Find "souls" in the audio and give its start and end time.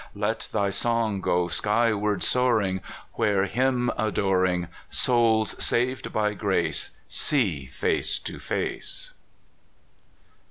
4.89-5.53